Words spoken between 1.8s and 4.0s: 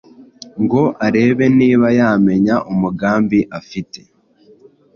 yamenya umugambi afite,